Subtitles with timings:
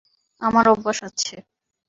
[0.41, 1.35] আমার অভ্যাস আছে।